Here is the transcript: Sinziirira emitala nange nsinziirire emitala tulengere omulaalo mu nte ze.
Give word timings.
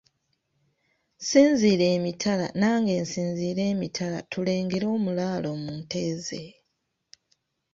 Sinziirira 1.27 1.85
emitala 1.97 2.45
nange 2.61 2.93
nsinziirire 3.03 3.63
emitala 3.73 4.17
tulengere 4.31 4.85
omulaalo 4.95 5.49
mu 5.61 5.71
nte 5.81 6.03
ze. 6.25 6.43